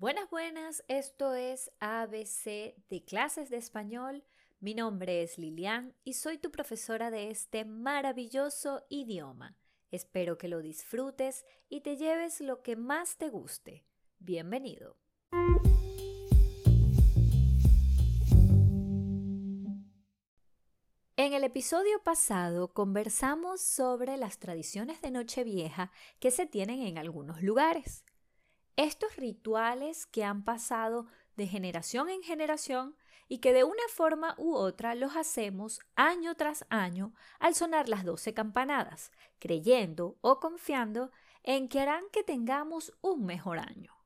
Buenas, 0.00 0.30
buenas, 0.30 0.84
esto 0.86 1.34
es 1.34 1.72
ABC 1.80 2.76
de 2.88 3.02
clases 3.04 3.50
de 3.50 3.56
español. 3.56 4.22
Mi 4.60 4.72
nombre 4.72 5.24
es 5.24 5.38
Lilian 5.38 5.92
y 6.04 6.12
soy 6.12 6.38
tu 6.38 6.52
profesora 6.52 7.10
de 7.10 7.30
este 7.32 7.64
maravilloso 7.64 8.84
idioma. 8.88 9.56
Espero 9.90 10.38
que 10.38 10.46
lo 10.46 10.60
disfrutes 10.60 11.44
y 11.68 11.80
te 11.80 11.96
lleves 11.96 12.40
lo 12.40 12.62
que 12.62 12.76
más 12.76 13.16
te 13.16 13.28
guste. 13.28 13.88
Bienvenido. 14.20 14.96
En 21.16 21.32
el 21.32 21.42
episodio 21.42 22.00
pasado 22.04 22.72
conversamos 22.72 23.62
sobre 23.62 24.16
las 24.16 24.38
tradiciones 24.38 25.02
de 25.02 25.10
Nochevieja 25.10 25.90
que 26.20 26.30
se 26.30 26.46
tienen 26.46 26.82
en 26.82 26.98
algunos 26.98 27.42
lugares. 27.42 28.04
Estos 28.78 29.16
rituales 29.16 30.06
que 30.06 30.22
han 30.22 30.44
pasado 30.44 31.08
de 31.36 31.48
generación 31.48 32.08
en 32.08 32.22
generación 32.22 32.94
y 33.26 33.38
que 33.38 33.52
de 33.52 33.64
una 33.64 33.82
forma 33.92 34.36
u 34.38 34.54
otra 34.54 34.94
los 34.94 35.16
hacemos 35.16 35.80
año 35.96 36.36
tras 36.36 36.64
año 36.70 37.12
al 37.40 37.56
sonar 37.56 37.88
las 37.88 38.04
doce 38.04 38.34
campanadas, 38.34 39.10
creyendo 39.40 40.16
o 40.20 40.38
confiando 40.38 41.10
en 41.42 41.68
que 41.68 41.80
harán 41.80 42.04
que 42.12 42.22
tengamos 42.22 42.96
un 43.00 43.26
mejor 43.26 43.58
año. 43.58 43.96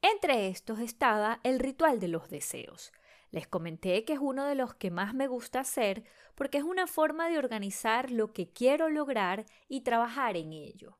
Entre 0.00 0.48
estos 0.48 0.78
estaba 0.78 1.40
el 1.42 1.58
ritual 1.58 2.00
de 2.00 2.08
los 2.08 2.30
deseos. 2.30 2.94
Les 3.30 3.46
comenté 3.46 4.06
que 4.06 4.14
es 4.14 4.20
uno 4.22 4.46
de 4.46 4.54
los 4.54 4.74
que 4.74 4.90
más 4.90 5.12
me 5.12 5.26
gusta 5.26 5.60
hacer 5.60 6.02
porque 6.34 6.56
es 6.56 6.64
una 6.64 6.86
forma 6.86 7.28
de 7.28 7.36
organizar 7.36 8.10
lo 8.10 8.32
que 8.32 8.50
quiero 8.50 8.88
lograr 8.88 9.44
y 9.68 9.82
trabajar 9.82 10.38
en 10.38 10.54
ello. 10.54 10.96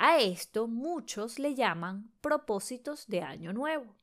A 0.00 0.18
esto 0.18 0.68
muchos 0.68 1.40
le 1.40 1.56
llaman 1.56 2.12
propósitos 2.20 3.08
de 3.08 3.20
Año 3.22 3.52
Nuevo. 3.52 3.96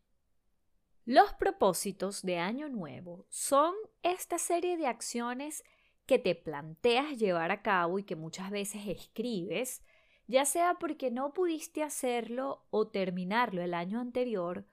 Los 1.06 1.34
propósitos 1.36 2.22
de 2.22 2.38
Año 2.38 2.68
Nuevo 2.68 3.26
son 3.30 3.74
esta 4.04 4.38
serie 4.38 4.76
de 4.76 4.88
acciones 4.88 5.64
que 6.06 6.20
te 6.20 6.36
planteas 6.36 7.18
llevar 7.18 7.52
a 7.52 7.62
cabo 7.62 7.98
y 7.98 8.04
que 8.04 8.18
muchas 8.18 8.52
veces 8.52 8.82
escribes, 8.88 9.86
ya 10.28 10.44
sea 10.44 10.74
porque 10.80 11.12
no 11.12 11.32
pudiste 11.32 11.82
hacerlo 11.82 12.66
o 12.72 12.90
terminarlo 12.90 13.62
el 13.62 13.74
año 13.74 14.02
anterior, 14.02 14.66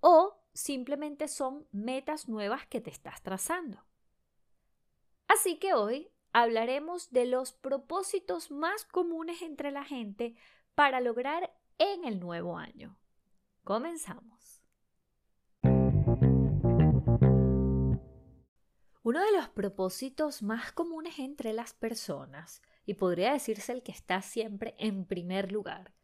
o 0.00 0.36
simplemente 0.52 1.28
son 1.28 1.68
metas 1.70 2.28
nuevas 2.28 2.66
que 2.66 2.80
te 2.80 2.90
estás 2.90 3.22
trazando. 3.22 3.84
Así 5.28 5.60
que 5.60 5.74
hoy 5.74 6.10
hablaremos 6.38 7.10
de 7.12 7.24
los 7.24 7.54
propósitos 7.54 8.50
más 8.50 8.84
comunes 8.84 9.40
entre 9.40 9.70
la 9.70 9.84
gente 9.84 10.36
para 10.74 11.00
lograr 11.00 11.50
en 11.78 12.04
el 12.04 12.20
nuevo 12.20 12.58
año. 12.58 12.98
Comenzamos. 13.64 14.62
Uno 19.02 19.24
de 19.24 19.32
los 19.34 19.48
propósitos 19.48 20.42
más 20.42 20.72
comunes 20.72 21.18
entre 21.20 21.54
las 21.54 21.72
personas, 21.72 22.60
y 22.84 22.92
podría 22.92 23.32
decirse 23.32 23.72
el 23.72 23.82
que 23.82 23.92
está 23.92 24.20
siempre 24.20 24.74
en 24.78 25.06
primer 25.06 25.50
lugar, 25.50 25.94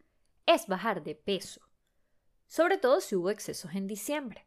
es 0.46 0.66
bajar 0.66 1.02
de 1.02 1.14
peso, 1.14 1.60
sobre 2.46 2.78
todo 2.78 3.02
si 3.02 3.16
hubo 3.16 3.28
excesos 3.28 3.74
en 3.74 3.86
diciembre. 3.86 4.46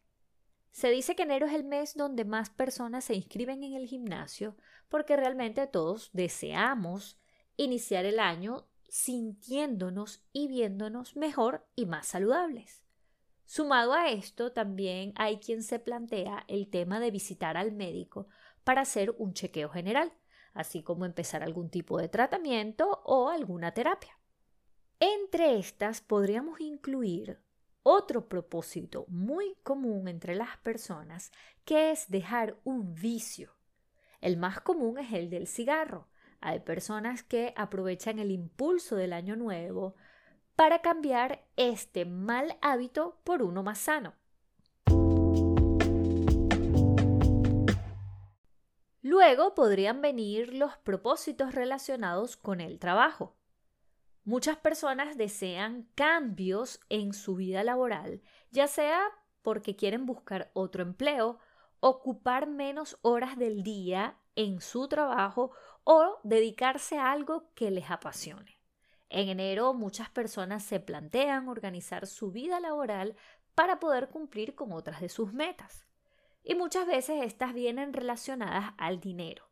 Se 0.76 0.90
dice 0.90 1.16
que 1.16 1.24
enero 1.24 1.46
es 1.46 1.54
el 1.54 1.64
mes 1.64 1.96
donde 1.96 2.26
más 2.26 2.50
personas 2.50 3.06
se 3.06 3.16
inscriben 3.16 3.64
en 3.64 3.76
el 3.76 3.88
gimnasio 3.88 4.58
porque 4.90 5.16
realmente 5.16 5.66
todos 5.68 6.10
deseamos 6.12 7.18
iniciar 7.56 8.04
el 8.04 8.20
año 8.20 8.68
sintiéndonos 8.90 10.26
y 10.34 10.50
viéndonos 10.50 11.16
mejor 11.16 11.66
y 11.78 11.86
más 11.86 12.08
saludables. 12.08 12.84
Sumado 13.46 13.94
a 13.94 14.10
esto, 14.10 14.52
también 14.52 15.14
hay 15.16 15.38
quien 15.38 15.64
se 15.64 15.80
plantea 15.80 16.44
el 16.50 16.70
tema 16.70 17.00
de 17.00 17.10
visitar 17.10 17.56
al 17.56 17.72
médico 17.72 18.28
para 18.66 18.82
hacer 18.82 19.16
un 19.18 19.34
chequeo 19.34 19.70
general, 19.70 20.12
así 20.54 20.84
como 20.84 21.06
empezar 21.06 21.42
algún 21.42 21.70
tipo 21.70 21.98
de 22.00 22.10
tratamiento 22.10 23.02
o 23.06 23.30
alguna 23.30 23.74
terapia. 23.74 24.20
Entre 25.00 25.58
estas 25.58 26.02
podríamos 26.02 26.60
incluir 26.60 27.45
otro 27.88 28.28
propósito 28.28 29.06
muy 29.10 29.56
común 29.62 30.08
entre 30.08 30.34
las 30.34 30.58
personas, 30.58 31.32
que 31.66 31.92
es 31.92 32.10
dejar 32.10 32.58
un 32.64 32.96
vicio. 32.96 33.52
El 34.22 34.38
más 34.38 34.60
común 34.60 34.98
es 34.98 35.14
el 35.14 35.30
del 35.30 35.46
cigarro, 35.46 36.08
hay 36.42 36.62
personas 36.62 37.22
que 37.22 37.54
aprovechan 37.56 38.18
el 38.18 38.32
impulso 38.32 38.96
del 38.96 39.14
año 39.14 39.36
nuevo 39.36 39.94
para 40.56 40.82
cambiar 40.82 41.46
este 41.58 42.06
mal 42.06 42.58
hábito 42.62 43.20
por 43.24 43.44
uno 43.44 43.62
más 43.62 43.78
sano. 43.78 44.16
Luego 49.04 49.54
podrían 49.54 50.02
venir 50.02 50.56
los 50.56 50.76
propósitos 50.78 51.54
relacionados 51.54 52.36
con 52.36 52.62
el 52.62 52.80
trabajo. 52.80 53.36
Muchas 54.26 54.58
personas 54.58 55.18
desean 55.18 55.88
cambios 55.94 56.80
en 56.90 57.14
su 57.14 57.36
vida 57.36 57.64
laboral, 57.64 58.24
ya 58.50 58.66
sea 58.68 59.04
porque 59.44 59.76
quieren 59.76 60.08
buscar 60.08 60.50
otro 60.54 60.82
empleo, 60.82 61.38
ocupar 61.80 62.48
menos 62.48 62.98
horas 63.04 63.38
del 63.38 63.62
día 63.62 64.18
en 64.36 64.62
su 64.62 64.88
trabajo 64.88 65.52
o 65.84 66.20
dedicarse 66.24 66.98
a 66.98 67.12
algo 67.12 67.52
que 67.54 67.70
les 67.70 67.92
apasione. 67.92 68.60
En 69.10 69.30
enero 69.30 69.76
muchas 69.76 70.10
personas 70.10 70.64
se 70.64 70.80
plantean 70.80 71.48
organizar 71.48 72.08
su 72.08 72.32
vida 72.32 72.60
laboral 72.60 73.16
para 73.54 73.80
poder 73.80 74.10
cumplir 74.10 74.56
con 74.56 74.72
otras 74.72 75.02
de 75.02 75.10
sus 75.10 75.34
metas. 75.34 75.86
Y 76.44 76.56
muchas 76.56 76.88
veces 76.88 77.24
estas 77.24 77.54
vienen 77.54 77.94
relacionadas 77.94 78.74
al 78.80 79.00
dinero. 79.00 79.45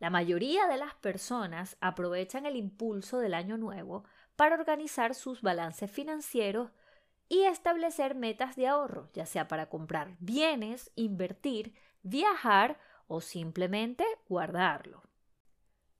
La 0.00 0.08
mayoría 0.08 0.66
de 0.66 0.78
las 0.78 0.94
personas 0.94 1.76
aprovechan 1.80 2.46
el 2.46 2.56
impulso 2.56 3.18
del 3.18 3.34
año 3.34 3.58
nuevo 3.58 4.04
para 4.34 4.56
organizar 4.56 5.14
sus 5.14 5.42
balances 5.42 5.90
financieros 5.90 6.70
y 7.28 7.42
establecer 7.42 8.14
metas 8.14 8.56
de 8.56 8.66
ahorro, 8.66 9.10
ya 9.12 9.26
sea 9.26 9.46
para 9.46 9.68
comprar 9.68 10.16
bienes, 10.18 10.90
invertir, 10.96 11.74
viajar 12.02 12.78
o 13.08 13.20
simplemente 13.20 14.04
guardarlo. 14.26 15.02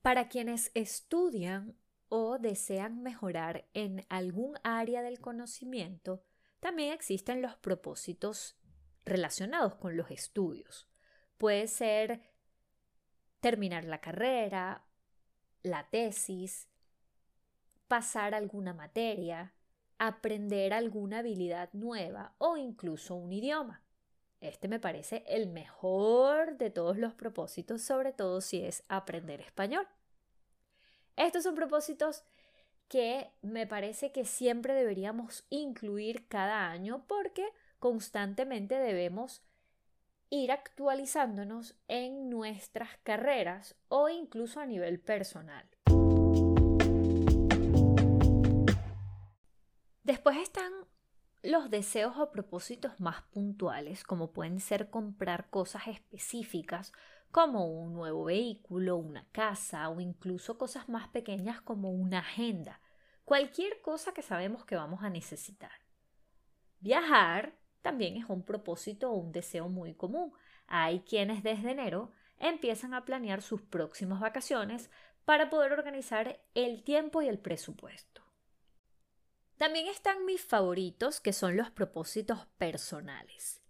Para 0.00 0.28
quienes 0.28 0.70
estudian 0.72 1.76
o 2.08 2.38
desean 2.38 3.02
mejorar 3.02 3.68
en 3.74 4.06
algún 4.08 4.54
área 4.64 5.02
del 5.02 5.20
conocimiento, 5.20 6.24
también 6.58 6.94
existen 6.94 7.42
los 7.42 7.54
propósitos 7.56 8.56
relacionados 9.04 9.74
con 9.74 9.98
los 9.98 10.10
estudios. 10.10 10.88
Puede 11.36 11.68
ser 11.68 12.29
terminar 13.40 13.84
la 13.84 14.00
carrera, 14.00 14.84
la 15.62 15.88
tesis, 15.90 16.68
pasar 17.88 18.34
alguna 18.34 18.72
materia, 18.72 19.52
aprender 19.98 20.72
alguna 20.72 21.18
habilidad 21.18 21.70
nueva 21.72 22.34
o 22.38 22.56
incluso 22.56 23.14
un 23.14 23.32
idioma. 23.32 23.82
Este 24.40 24.68
me 24.68 24.80
parece 24.80 25.24
el 25.26 25.48
mejor 25.48 26.56
de 26.56 26.70
todos 26.70 26.96
los 26.96 27.12
propósitos, 27.14 27.82
sobre 27.82 28.12
todo 28.12 28.40
si 28.40 28.62
es 28.62 28.82
aprender 28.88 29.40
español. 29.40 29.86
Estos 31.16 31.42
son 31.42 31.54
propósitos 31.54 32.24
que 32.88 33.30
me 33.42 33.66
parece 33.66 34.10
que 34.10 34.24
siempre 34.24 34.74
deberíamos 34.74 35.44
incluir 35.50 36.26
cada 36.28 36.70
año 36.70 37.04
porque 37.06 37.46
constantemente 37.78 38.76
debemos 38.76 39.42
ir 40.30 40.52
actualizándonos 40.52 41.74
en 41.88 42.30
nuestras 42.30 42.96
carreras 43.02 43.76
o 43.88 44.08
incluso 44.08 44.60
a 44.60 44.66
nivel 44.66 45.00
personal. 45.00 45.68
Después 50.04 50.38
están 50.38 50.72
los 51.42 51.70
deseos 51.70 52.16
o 52.16 52.30
propósitos 52.30 53.00
más 53.00 53.22
puntuales, 53.22 54.04
como 54.04 54.32
pueden 54.32 54.60
ser 54.60 54.90
comprar 54.90 55.50
cosas 55.50 55.88
específicas, 55.88 56.92
como 57.30 57.66
un 57.66 57.92
nuevo 57.94 58.24
vehículo, 58.24 58.96
una 58.96 59.26
casa 59.32 59.88
o 59.88 60.00
incluso 60.00 60.58
cosas 60.58 60.88
más 60.88 61.08
pequeñas 61.08 61.60
como 61.60 61.90
una 61.90 62.20
agenda, 62.20 62.80
cualquier 63.24 63.80
cosa 63.82 64.12
que 64.12 64.22
sabemos 64.22 64.64
que 64.64 64.76
vamos 64.76 65.02
a 65.02 65.10
necesitar. 65.10 65.70
Viajar 66.80 67.59
también 67.82 68.16
es 68.16 68.28
un 68.28 68.42
propósito 68.42 69.10
o 69.10 69.14
un 69.14 69.32
deseo 69.32 69.68
muy 69.68 69.94
común. 69.94 70.32
Hay 70.66 71.00
quienes 71.00 71.42
desde 71.42 71.70
enero 71.70 72.12
empiezan 72.38 72.94
a 72.94 73.04
planear 73.04 73.42
sus 73.42 73.62
próximas 73.62 74.20
vacaciones 74.20 74.90
para 75.24 75.50
poder 75.50 75.72
organizar 75.72 76.40
el 76.54 76.82
tiempo 76.82 77.22
y 77.22 77.28
el 77.28 77.38
presupuesto. 77.38 78.22
También 79.56 79.88
están 79.88 80.24
mis 80.24 80.42
favoritos, 80.42 81.20
que 81.20 81.34
son 81.34 81.56
los 81.56 81.70
propósitos 81.70 82.46
personales. 82.56 83.60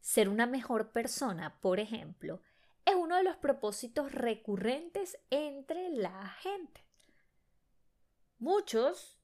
Ser 0.00 0.28
una 0.28 0.46
mejor 0.46 0.90
persona, 0.90 1.60
por 1.60 1.78
ejemplo, 1.78 2.42
es 2.84 2.94
uno 2.94 3.16
de 3.16 3.22
los 3.22 3.36
propósitos 3.36 4.12
recurrentes 4.12 5.18
entre 5.30 5.90
la 5.90 6.28
gente. 6.40 6.84
Muchos 8.38 9.15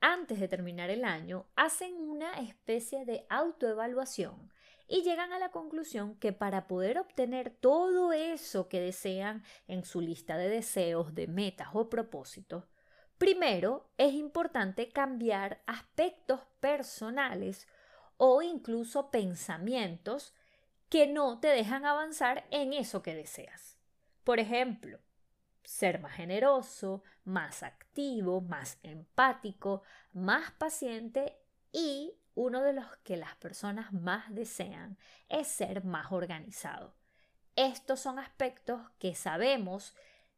antes 0.00 0.40
de 0.40 0.48
terminar 0.48 0.90
el 0.90 1.04
año, 1.04 1.46
hacen 1.56 1.94
una 1.94 2.34
especie 2.40 3.04
de 3.04 3.26
autoevaluación 3.28 4.52
y 4.86 5.02
llegan 5.02 5.32
a 5.32 5.38
la 5.38 5.50
conclusión 5.50 6.14
que 6.16 6.32
para 6.32 6.66
poder 6.66 6.98
obtener 6.98 7.50
todo 7.50 8.12
eso 8.12 8.68
que 8.68 8.80
desean 8.80 9.44
en 9.66 9.84
su 9.84 10.00
lista 10.00 10.36
de 10.36 10.48
deseos, 10.48 11.14
de 11.14 11.26
metas 11.26 11.68
o 11.74 11.90
propósitos, 11.90 12.64
primero 13.18 13.90
es 13.98 14.14
importante 14.14 14.88
cambiar 14.88 15.62
aspectos 15.66 16.40
personales 16.60 17.68
o 18.16 18.42
incluso 18.42 19.10
pensamientos 19.10 20.34
que 20.88 21.06
no 21.06 21.38
te 21.38 21.48
dejan 21.48 21.84
avanzar 21.84 22.46
en 22.50 22.72
eso 22.72 23.02
que 23.02 23.14
deseas. 23.14 23.78
Por 24.24 24.38
ejemplo, 24.40 25.00
ser 25.68 26.00
más 26.00 26.14
generoso, 26.14 27.02
más 27.24 27.62
activo, 27.62 28.40
más 28.40 28.78
empático, 28.82 29.82
más 30.14 30.50
paciente 30.52 31.36
y 31.72 32.14
uno 32.34 32.62
de 32.62 32.72
los 32.72 32.86
que 33.04 33.18
las 33.18 33.36
personas 33.36 33.92
más 33.92 34.34
desean 34.34 34.96
es 35.28 35.46
ser 35.46 35.84
más 35.84 36.10
organizado. 36.10 36.94
Estos 37.54 38.00
son 38.00 38.18
aspectos 38.18 38.80
que 38.98 39.14
sabemos 39.14 39.94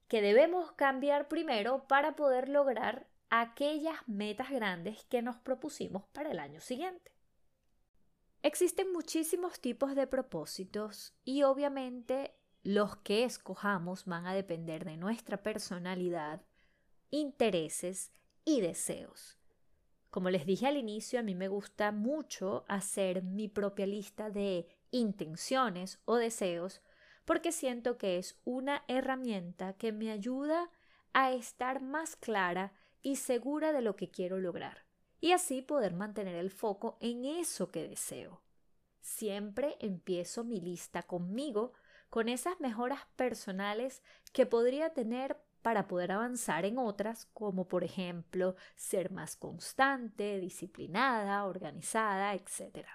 que 0.09 0.21
debemos 0.21 0.73
cambiar 0.73 1.29
primero 1.29 1.87
para 1.87 2.17
poder 2.17 2.49
lograr 2.49 3.07
aquellas 3.29 4.09
metas 4.09 4.51
grandes 4.51 5.05
que 5.05 5.23
nos 5.23 5.37
propusimos 5.37 6.03
para 6.09 6.33
el 6.33 6.41
año 6.41 6.61
siguiente. 6.61 7.13
Existen 8.43 8.93
muchísimos 8.93 9.61
tipos 9.61 9.95
de 9.95 10.09
propósitos 10.09 11.15
y 11.25 11.45
obviamente 11.45 12.35
los 12.63 12.97
que 12.97 13.25
escojamos 13.25 14.05
van 14.05 14.27
a 14.27 14.35
depender 14.35 14.85
de 14.85 14.97
nuestra 14.97 15.43
personalidad, 15.43 16.43
intereses 17.11 18.13
y 18.45 18.61
deseos. 18.61 19.39
Como 20.11 20.31
les 20.31 20.45
dije 20.45 20.67
al 20.67 20.77
inicio, 20.77 21.21
a 21.21 21.23
mí 21.23 21.35
me 21.35 21.49
gusta 21.49 21.93
mucho 21.93 22.65
hacer 22.69 23.23
mi 23.23 23.49
propia 23.49 23.87
lista 23.87 24.31
de 24.31 24.67
intenciones 24.91 26.01
o 26.05 26.17
deseos 26.17 26.83
porque 27.25 27.53
siento 27.53 27.97
que 27.97 28.19
es 28.19 28.41
una 28.45 28.83
herramienta 28.89 29.75
que 29.75 29.93
me 29.93 30.11
ayuda 30.11 30.71
a 31.13 31.33
estar 31.33 31.81
más 31.81 32.17
clara 32.17 32.73
y 33.03 33.17
segura 33.17 33.73
de 33.73 33.83
lo 33.83 33.95
que 33.95 34.11
quiero 34.11 34.39
lograr 34.39 34.85
y 35.21 35.33
así 35.33 35.63
poder 35.63 35.95
mantener 35.95 36.35
el 36.35 36.51
foco 36.51 36.97
en 37.01 37.25
eso 37.25 37.71
que 37.71 37.87
deseo. 37.87 38.43
Siempre 39.01 39.77
empiezo 39.81 40.45
mi 40.45 40.61
lista 40.61 41.03
conmigo 41.03 41.73
con 42.11 42.29
esas 42.29 42.61
mejoras 42.61 43.01
personales 43.17 44.03
que 44.33 44.45
podría 44.45 44.93
tener 44.93 45.39
para 45.63 45.87
poder 45.89 46.13
avanzar 46.13 46.65
en 46.65 46.79
otras, 46.79 47.27
como 47.33 47.69
por 47.69 47.85
ejemplo 47.85 48.57
ser 48.77 49.11
más 49.11 49.37
constante, 49.37 50.39
disciplinada, 50.41 51.45
organizada, 51.45 52.35
etc. 52.35 52.87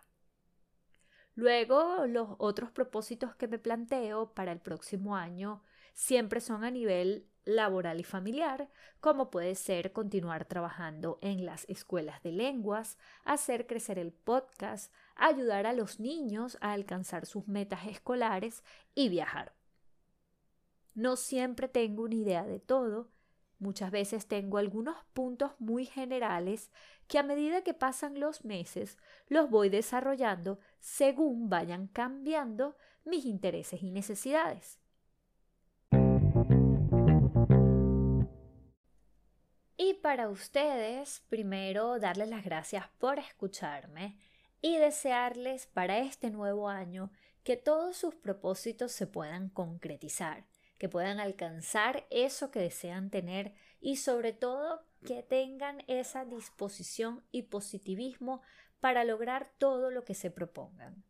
Luego, 1.35 2.05
los 2.07 2.29
otros 2.37 2.71
propósitos 2.71 3.35
que 3.35 3.47
me 3.47 3.59
planteo 3.59 4.33
para 4.33 4.51
el 4.51 4.59
próximo 4.59 5.15
año 5.15 5.63
siempre 5.93 6.41
son 6.41 6.63
a 6.63 6.71
nivel 6.71 7.27
laboral 7.45 7.99
y 7.99 8.03
familiar, 8.03 8.69
como 8.99 9.29
puede 9.29 9.55
ser 9.55 9.93
continuar 9.93 10.45
trabajando 10.45 11.19
en 11.21 11.45
las 11.45 11.65
escuelas 11.69 12.21
de 12.23 12.31
lenguas, 12.31 12.97
hacer 13.23 13.67
crecer 13.67 13.99
el 13.99 14.11
podcast, 14.11 14.91
ayudar 15.15 15.67
a 15.67 15.73
los 15.73 15.99
niños 15.99 16.57
a 16.61 16.73
alcanzar 16.73 17.25
sus 17.25 17.47
metas 17.47 17.85
escolares 17.87 18.63
y 18.95 19.09
viajar. 19.09 19.53
No 20.95 21.15
siempre 21.15 21.67
tengo 21.67 22.03
una 22.03 22.15
idea 22.15 22.45
de 22.45 22.59
todo, 22.59 23.11
muchas 23.59 23.91
veces 23.91 24.27
tengo 24.27 24.57
algunos 24.57 24.95
puntos 25.13 25.51
muy 25.59 25.85
generales 25.85 26.71
que 27.07 27.19
a 27.19 27.23
medida 27.23 27.63
que 27.63 27.73
pasan 27.73 28.19
los 28.19 28.43
meses 28.43 28.97
los 29.27 29.49
voy 29.49 29.69
desarrollando 29.69 30.59
según 30.79 31.49
vayan 31.49 31.87
cambiando 31.87 32.75
mis 33.03 33.25
intereses 33.25 33.83
y 33.83 33.91
necesidades. 33.91 34.79
Y 39.77 39.95
para 39.95 40.29
ustedes, 40.29 41.23
primero 41.29 41.99
darles 41.99 42.29
las 42.29 42.43
gracias 42.43 42.87
por 42.97 43.19
escucharme 43.19 44.17
y 44.61 44.77
desearles 44.77 45.67
para 45.67 45.99
este 45.99 46.29
nuevo 46.29 46.69
año 46.69 47.11
que 47.43 47.57
todos 47.57 47.97
sus 47.97 48.15
propósitos 48.15 48.91
se 48.91 49.05
puedan 49.05 49.49
concretizar 49.49 50.45
que 50.77 50.89
puedan 50.89 51.19
alcanzar 51.19 52.05
eso 52.09 52.51
que 52.51 52.59
desean 52.59 53.09
tener 53.09 53.53
y 53.79 53.97
sobre 53.97 54.33
todo 54.33 54.83
que 55.05 55.23
tengan 55.23 55.83
esa 55.87 56.25
disposición 56.25 57.23
y 57.31 57.43
positivismo 57.43 58.41
para 58.79 59.03
lograr 59.03 59.51
todo 59.57 59.91
lo 59.91 60.03
que 60.03 60.13
se 60.13 60.31
propongan. 60.31 61.03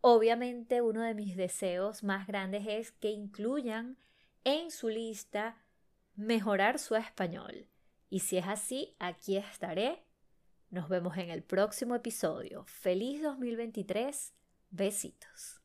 Obviamente 0.00 0.82
uno 0.82 1.02
de 1.02 1.14
mis 1.14 1.36
deseos 1.36 2.02
más 2.02 2.26
grandes 2.26 2.66
es 2.66 2.90
que 2.90 3.10
incluyan 3.10 3.96
en 4.44 4.70
su 4.70 4.88
lista 4.88 5.61
mejorar 6.14 6.78
su 6.78 6.94
español. 6.96 7.66
Y 8.10 8.20
si 8.20 8.36
es 8.36 8.46
así, 8.46 8.94
aquí 8.98 9.36
estaré. 9.36 10.04
Nos 10.70 10.88
vemos 10.88 11.16
en 11.16 11.30
el 11.30 11.42
próximo 11.42 11.94
episodio. 11.94 12.64
Feliz 12.66 13.22
2023. 13.22 14.34
Besitos. 14.70 15.61